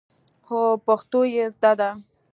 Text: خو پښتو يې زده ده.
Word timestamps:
خو 0.45 0.59
پښتو 0.85 1.21
يې 1.33 1.45
زده 1.53 1.71
ده. 1.79 1.89